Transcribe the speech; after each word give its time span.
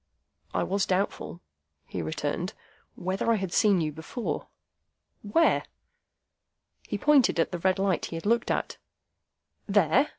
"I 0.51 0.63
was 0.63 0.87
doubtful," 0.87 1.41
he 1.85 2.01
returned, 2.01 2.55
"whether 2.95 3.31
I 3.31 3.35
had 3.35 3.53
seen 3.53 3.81
you 3.81 3.91
before." 3.91 4.47
"Where?" 5.21 5.63
He 6.87 6.97
pointed 6.97 7.35
to 7.35 7.45
the 7.45 7.59
red 7.59 7.77
light 7.77 8.05
he 8.05 8.15
had 8.15 8.25
looked 8.25 8.49
at. 8.49 8.77
"There?" 9.67 10.09